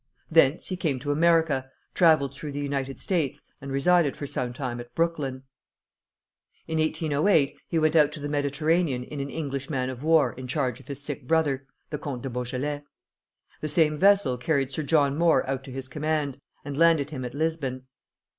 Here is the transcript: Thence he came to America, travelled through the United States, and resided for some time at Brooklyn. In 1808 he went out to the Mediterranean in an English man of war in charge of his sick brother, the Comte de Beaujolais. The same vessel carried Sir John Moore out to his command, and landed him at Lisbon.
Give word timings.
Thence 0.31 0.69
he 0.69 0.77
came 0.77 0.97
to 0.97 1.11
America, 1.11 1.69
travelled 1.93 2.33
through 2.33 2.53
the 2.53 2.59
United 2.59 2.99
States, 2.99 3.43
and 3.61 3.71
resided 3.71 4.17
for 4.17 4.25
some 4.25 4.51
time 4.51 4.79
at 4.79 4.95
Brooklyn. 4.95 5.43
In 6.67 6.79
1808 6.79 7.55
he 7.67 7.77
went 7.77 7.95
out 7.95 8.11
to 8.13 8.19
the 8.19 8.27
Mediterranean 8.27 9.03
in 9.03 9.19
an 9.19 9.29
English 9.29 9.69
man 9.69 9.91
of 9.91 10.03
war 10.03 10.33
in 10.33 10.47
charge 10.47 10.79
of 10.79 10.87
his 10.87 11.03
sick 11.03 11.27
brother, 11.27 11.67
the 11.91 11.99
Comte 11.99 12.23
de 12.23 12.31
Beaujolais. 12.31 12.81
The 13.61 13.69
same 13.69 13.95
vessel 13.95 14.39
carried 14.39 14.71
Sir 14.71 14.81
John 14.81 15.15
Moore 15.15 15.47
out 15.47 15.63
to 15.65 15.71
his 15.71 15.87
command, 15.87 16.41
and 16.65 16.75
landed 16.79 17.11
him 17.11 17.23
at 17.23 17.35
Lisbon. 17.35 17.85